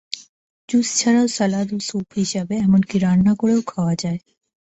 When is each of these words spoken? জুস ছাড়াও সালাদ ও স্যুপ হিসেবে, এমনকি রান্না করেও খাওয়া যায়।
জুস 0.69 0.87
ছাড়াও 0.97 1.27
সালাদ 1.37 1.67
ও 1.73 1.87
স্যুপ 1.87 2.07
হিসেবে, 2.15 2.55
এমনকি 2.65 2.95
রান্না 2.97 3.33
করেও 3.41 3.61
খাওয়া 3.71 3.93
যায়। 4.03 4.19